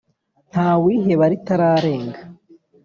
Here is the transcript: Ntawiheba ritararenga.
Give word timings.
Ntawiheba 0.51 1.25
ritararenga. 1.31 2.19